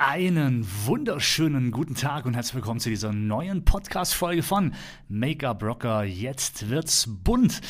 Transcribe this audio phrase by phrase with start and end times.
[0.00, 4.72] Einen wunderschönen guten Tag und herzlich willkommen zu dieser neuen Podcast-Folge von
[5.08, 6.04] Make-up Rocker.
[6.04, 7.60] Jetzt wird's bunt.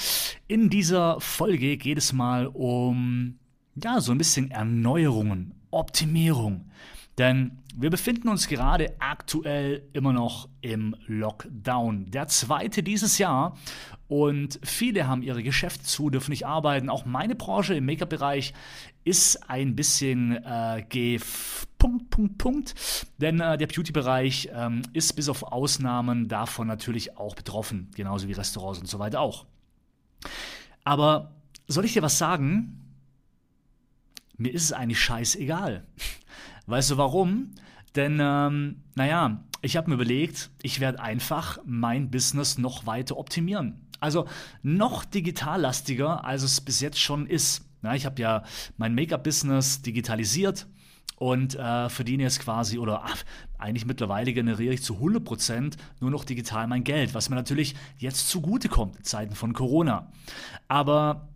[0.47, 3.39] In dieser Folge geht es mal um,
[3.85, 6.71] ja, so ein bisschen Erneuerungen, Optimierung.
[7.19, 12.11] Denn wir befinden uns gerade aktuell immer noch im Lockdown.
[12.11, 13.57] Der zweite dieses Jahr.
[14.07, 16.89] Und viele haben ihre Geschäfte zu, dürfen nicht arbeiten.
[16.89, 18.55] Auch meine Branche im Make-up-Bereich
[19.05, 21.19] ist ein bisschen äh,
[21.79, 22.75] Punkt, Punkt, Punkt.
[23.19, 27.91] Denn äh, der Beauty-Bereich ähm, ist bis auf Ausnahmen davon natürlich auch betroffen.
[27.95, 29.45] Genauso wie Restaurants und so weiter auch.
[30.85, 31.33] Aber
[31.67, 32.88] soll ich dir was sagen?
[34.39, 35.85] Mir ist es eigentlich scheißegal.
[36.67, 37.51] Weißt du warum?
[37.97, 43.87] Denn, ähm, naja, ich habe mir überlegt, ich werde einfach mein Business noch weiter optimieren.
[43.99, 44.27] Also
[44.63, 47.65] noch digitallastiger, als es bis jetzt schon ist.
[47.83, 48.45] Ja, ich habe ja
[48.77, 50.69] mein Make-up-Business digitalisiert
[51.17, 53.25] und äh, verdiene jetzt quasi, oder ach,
[53.59, 58.29] eigentlich mittlerweile generiere ich zu 100% nur noch digital mein Geld, was mir natürlich jetzt
[58.29, 60.13] zugutekommt in Zeiten von Corona.
[60.69, 61.29] Aber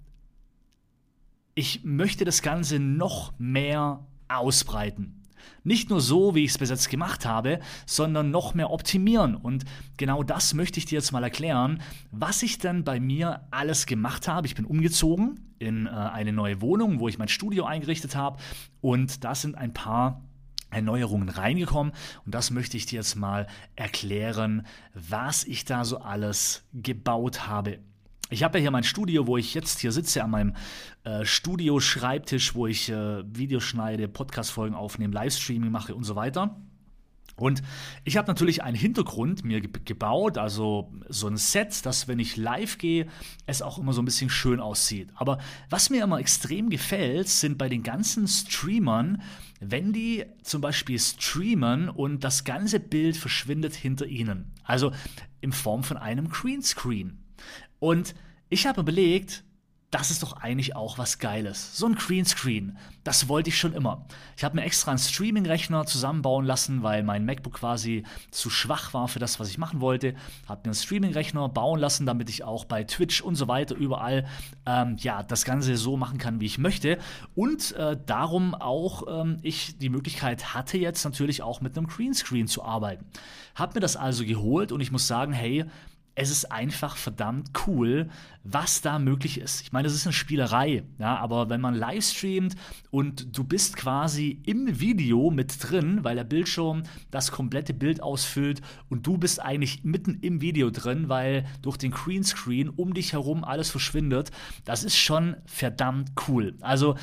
[1.55, 5.23] ich möchte das Ganze noch mehr ausbreiten.
[5.65, 9.37] Nicht nur so, wie ich es bis jetzt gemacht habe, sondern noch mehr optimieren.
[9.37, 9.65] Und
[9.97, 14.27] genau das möchte ich dir jetzt mal erklären, was ich dann bei mir alles gemacht
[14.29, 14.47] habe.
[14.47, 18.39] Ich bin umgezogen in äh, eine neue Wohnung, wo ich mein Studio eingerichtet habe.
[18.81, 20.23] Und da sind ein paar
[20.71, 21.93] Erneuerungen reingekommen
[22.25, 27.79] und das möchte ich dir jetzt mal erklären, was ich da so alles gebaut habe.
[28.33, 30.55] Ich habe ja hier mein Studio, wo ich jetzt hier sitze, an meinem
[31.05, 36.57] äh, Studio-Schreibtisch, wo ich äh, Videos schneide, Podcast-Folgen aufnehme, Livestreaming mache und so weiter.
[37.37, 37.63] Und
[38.05, 42.79] ich habe natürlich einen Hintergrund mir gebaut, also so ein Set, dass wenn ich live
[42.79, 43.07] gehe,
[43.45, 45.11] es auch immer so ein bisschen schön aussieht.
[45.15, 45.37] Aber
[45.69, 49.21] was mir immer extrem gefällt, sind bei den ganzen Streamern,
[49.61, 54.55] wenn die zum Beispiel streamen und das ganze Bild verschwindet hinter ihnen.
[54.65, 54.91] Also
[55.43, 57.22] in Form von einem Greenscreen.
[57.79, 58.15] Und
[58.49, 59.45] ich habe überlegt,
[59.93, 61.77] das ist doch eigentlich auch was Geiles.
[61.77, 64.07] So ein Greenscreen, das wollte ich schon immer.
[64.39, 69.07] Ich habe mir extra einen Streaming-Rechner zusammenbauen lassen, weil mein MacBook quasi zu schwach war
[69.07, 70.15] für das, was ich machen wollte.
[70.49, 74.27] Habe mir einen Streaming-Rechner bauen lassen, damit ich auch bei Twitch und so weiter überall
[74.65, 76.97] ähm, ja das Ganze so machen kann, wie ich möchte.
[77.35, 82.47] Und äh, darum auch ähm, ich die Möglichkeit hatte jetzt natürlich auch mit einem Greenscreen
[82.47, 83.05] zu arbeiten.
[83.55, 85.67] Habe mir das also geholt und ich muss sagen, hey,
[86.15, 88.11] es ist einfach verdammt cool,
[88.45, 89.63] was da möglich ist.
[89.63, 92.55] Ich meine, das ist eine Spielerei, ja, aber wenn man live streamt
[92.91, 98.61] und du bist quasi im Video mit drin, weil der Bildschirm das komplette Bild ausfüllt
[98.91, 103.45] und du bist eigentlich mitten im Video drin, weil durch den Greenscreen um dich herum
[103.45, 104.31] alles verschwindet,
[104.65, 106.55] das ist schon verdammt cool.
[106.61, 106.97] Also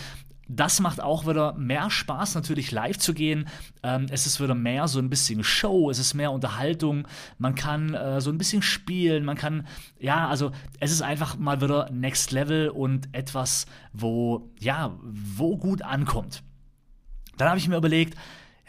[0.49, 3.47] das macht auch wieder mehr Spaß, natürlich live zu gehen.
[3.83, 7.07] Ähm, es ist wieder mehr so ein bisschen Show, es ist mehr Unterhaltung.
[7.37, 9.67] Man kann äh, so ein bisschen spielen, man kann,
[9.99, 15.83] ja, also es ist einfach mal wieder Next Level und etwas, wo, ja, wo gut
[15.83, 16.41] ankommt.
[17.37, 18.17] Dann habe ich mir überlegt,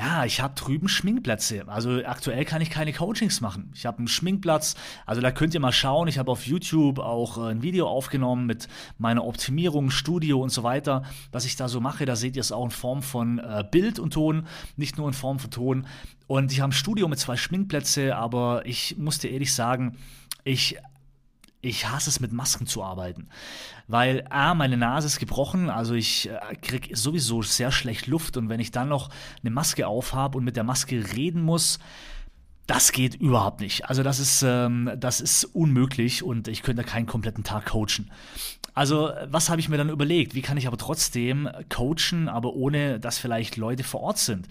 [0.00, 1.64] ja, ich habe drüben Schminkplätze.
[1.68, 3.70] Also aktuell kann ich keine Coachings machen.
[3.74, 4.74] Ich habe einen Schminkplatz.
[5.04, 6.08] Also da könnt ihr mal schauen.
[6.08, 8.66] Ich habe auf YouTube auch äh, ein Video aufgenommen mit
[8.96, 11.02] meiner Optimierung, Studio und so weiter,
[11.32, 12.06] was ich da so mache.
[12.06, 14.46] Da seht ihr es auch in Form von äh, Bild und Ton,
[14.78, 15.86] nicht nur in Form von Ton.
[16.26, 19.98] Und ich habe ein Studio mit zwei Schminkplätze, aber ich musste ehrlich sagen,
[20.44, 20.78] ich
[21.60, 23.28] ich hasse es, mit Masken zu arbeiten.
[23.86, 28.48] Weil, A, meine Nase ist gebrochen, also ich äh, kriege sowieso sehr schlecht Luft und
[28.48, 29.10] wenn ich dann noch
[29.42, 31.78] eine Maske aufhabe und mit der Maske reden muss,
[32.66, 33.86] das geht überhaupt nicht.
[33.86, 38.10] Also das ist, ähm, das ist unmöglich und ich könnte keinen kompletten Tag coachen.
[38.74, 40.34] Also was habe ich mir dann überlegt?
[40.34, 44.46] Wie kann ich aber trotzdem coachen, aber ohne dass vielleicht Leute vor Ort sind?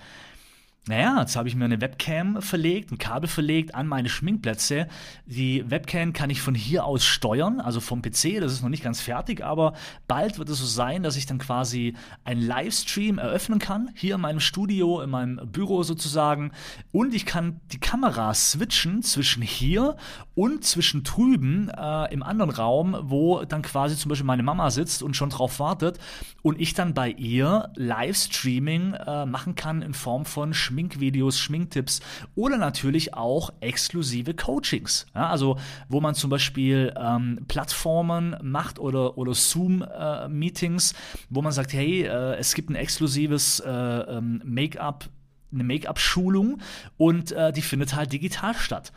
[0.88, 4.88] Naja, jetzt habe ich mir eine Webcam verlegt, ein Kabel verlegt an meine Schminkplätze.
[5.28, 8.84] Die Webcam kann ich von hier aus steuern, also vom PC, das ist noch nicht
[8.84, 9.73] ganz fertig, aber
[10.07, 14.22] bald wird es so sein, dass ich dann quasi einen Livestream eröffnen kann, hier in
[14.22, 16.53] meinem Studio, in meinem Büro sozusagen.
[16.91, 19.96] Und ich kann die Kamera switchen zwischen hier
[20.34, 25.03] und zwischen drüben äh, im anderen Raum, wo dann quasi zum Beispiel meine Mama sitzt
[25.03, 25.99] und schon drauf wartet
[26.41, 32.02] und ich dann bei ihr Livestreaming äh, machen kann in Form von Schminkvideos, Schminktipps
[32.36, 35.08] oder natürlich auch exklusive Coachings.
[35.16, 35.58] Ja, also
[35.88, 40.96] wo man zum Beispiel ähm, Plattformen macht oder, oder Zoom-Meetings, äh,
[41.30, 45.10] wo man sagt, hey, äh, es gibt ein exklusives äh, ähm, Make-up
[45.52, 46.62] eine Make-up-Schulung
[46.98, 48.92] und äh, die findet halt digital statt.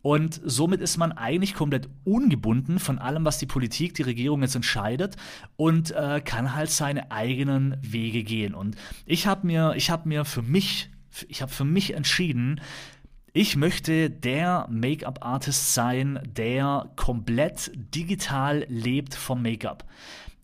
[0.00, 4.54] Und somit ist man eigentlich komplett ungebunden von allem, was die Politik, die Regierung jetzt
[4.54, 5.16] entscheidet
[5.56, 8.54] und äh, kann halt seine eigenen Wege gehen.
[8.54, 8.76] Und
[9.06, 10.90] ich habe mir, ich habe mir für mich
[11.28, 12.60] Ich habe für mich entschieden,
[13.32, 19.84] ich möchte der Make-up-Artist sein, der komplett digital lebt vom Make-up.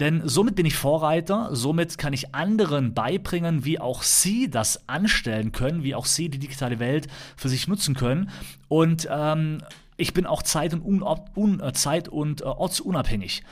[0.01, 5.53] Denn somit bin ich Vorreiter, somit kann ich anderen beibringen, wie auch sie das anstellen
[5.53, 7.07] können, wie auch sie die digitale Welt
[7.37, 8.31] für sich nutzen können.
[8.69, 9.59] Und ähm,
[9.97, 11.03] ich bin auch zeit- und, un
[11.37, 13.45] un äh, zeit und äh, ortsunabhängig.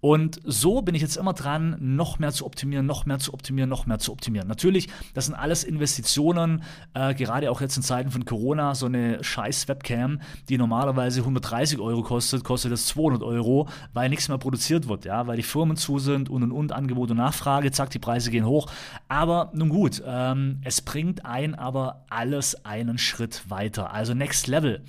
[0.00, 3.68] Und so bin ich jetzt immer dran, noch mehr zu optimieren, noch mehr zu optimieren,
[3.68, 4.46] noch mehr zu optimieren.
[4.46, 6.62] Natürlich, das sind alles Investitionen,
[6.94, 11.80] äh, gerade auch jetzt in Zeiten von Corona, so eine scheiß Webcam, die normalerweise 130
[11.80, 15.76] Euro kostet, kostet jetzt 200 Euro, weil nichts mehr produziert wird, ja, weil die Firmen
[15.76, 18.70] zu sind und und und, Angebot und Nachfrage, zack, die Preise gehen hoch.
[19.08, 24.84] Aber nun gut, ähm, es bringt ein aber alles einen Schritt weiter, also Next Level.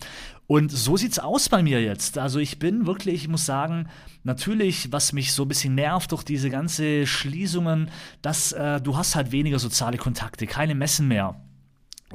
[0.50, 2.18] Und so sieht's aus bei mir jetzt.
[2.18, 3.88] Also ich bin wirklich, ich muss sagen,
[4.24, 7.92] natürlich, was mich so ein bisschen nervt durch diese ganze Schließungen,
[8.24, 11.40] dass äh, du hast halt weniger soziale Kontakte, keine Messen mehr.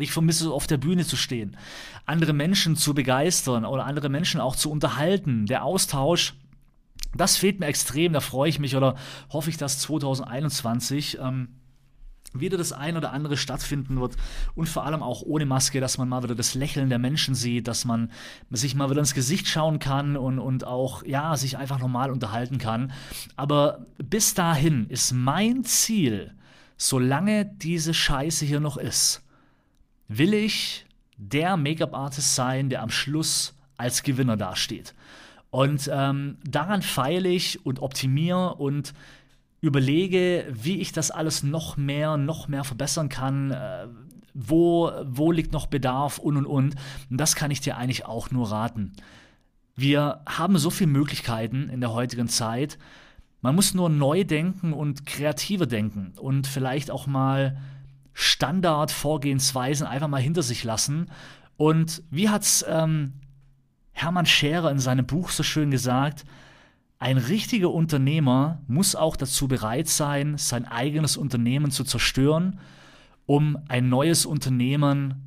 [0.01, 1.57] Ich vermisse auf der Bühne zu stehen,
[2.07, 5.47] andere Menschen zu begeistern oder andere Menschen auch zu unterhalten.
[5.47, 6.35] Der Austausch,
[7.15, 8.13] das fehlt mir extrem.
[8.13, 8.97] Da freue ich mich oder
[9.31, 11.51] hoffe ich, dass 2021 ähm,
[12.35, 14.17] wieder das ein oder andere stattfinden wird
[14.55, 17.69] und vor allem auch ohne Maske, dass man mal wieder das Lächeln der Menschen sieht,
[17.69, 18.11] dass man
[18.51, 22.59] sich mal wieder ins Gesicht schauen kann und, und auch, ja, sich einfach normal unterhalten
[22.59, 22.93] kann.
[23.37, 26.35] Aber bis dahin ist mein Ziel,
[26.77, 29.23] solange diese Scheiße hier noch ist,
[30.09, 30.87] will ich
[31.17, 34.95] der Make-up-Artist sein, der am Schluss als Gewinner dasteht.
[35.51, 38.93] Und ähm, daran feile ich und optimiere und
[39.65, 43.87] überlege, wie ich das alles noch mehr, noch mehr verbessern kann, äh,
[44.35, 46.75] wo, wo liegt noch Bedarf und und und.
[47.11, 48.93] Und das kann ich dir eigentlich auch nur raten.
[49.75, 52.79] Wir haben so viele Möglichkeiten in der heutigen Zeit.
[53.41, 57.57] Man muss nur neu denken und kreativer denken und vielleicht auch mal
[58.13, 61.11] Standardvorgehensweisen einfach mal hinter sich lassen.
[61.57, 63.15] Und wie hat's ähm,
[63.93, 66.25] Hermann Scherer in seinem Buch so schön gesagt,
[66.99, 72.59] ein richtiger Unternehmer muss auch dazu bereit sein, sein eigenes Unternehmen zu zerstören,
[73.27, 75.23] um ein neues Unternehmen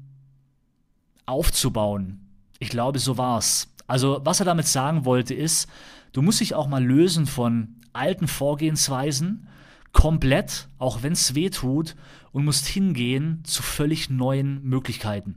[1.25, 2.27] aufzubauen.
[2.59, 3.67] Ich glaube, so war's.
[3.85, 5.69] Also, was er damit sagen wollte, ist,
[6.13, 9.47] du musst dich auch mal lösen von alten Vorgehensweisen,
[9.93, 11.95] komplett, auch wenn es weh tut,
[12.31, 15.35] und musst hingehen zu völlig neuen Möglichkeiten.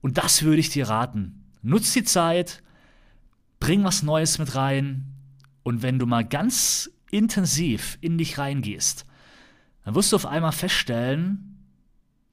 [0.00, 1.44] Und das würde ich dir raten.
[1.62, 2.62] Nutz die Zeit,
[3.60, 5.13] bring was Neues mit rein,
[5.64, 9.04] und wenn du mal ganz intensiv in dich reingehst,
[9.84, 11.50] dann wirst du auf einmal feststellen,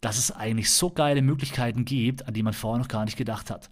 [0.02, 3.50] dass es eigentlich so geile Möglichkeiten gibt, an die man vorher noch gar nicht gedacht
[3.50, 3.70] hat.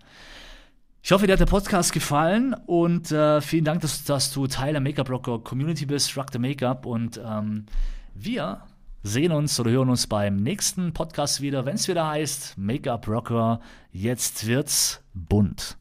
[1.01, 4.73] Ich hoffe, dir hat der Podcast gefallen und äh, vielen Dank, dass, dass, du Teil
[4.73, 7.65] der Make-up Rocker Community bist, Rock the Make-up und ähm,
[8.13, 8.61] wir
[9.01, 13.61] sehen uns oder hören uns beim nächsten Podcast wieder, wenn es wieder heißt Make-up Rocker,
[13.91, 15.77] jetzt wird's bunt.